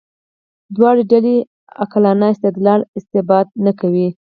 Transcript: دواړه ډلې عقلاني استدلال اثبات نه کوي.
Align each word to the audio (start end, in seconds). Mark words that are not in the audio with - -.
دواړه 0.75 1.01
ډلې 1.11 1.35
عقلاني 1.81 2.27
استدلال 2.33 2.81
اثبات 2.99 3.47
نه 3.65 3.71
کوي. 3.79 4.07